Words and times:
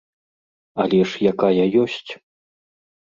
Але 0.83 0.99
ж 1.11 1.29
якая 1.33 1.65
ёсць. 1.85 2.11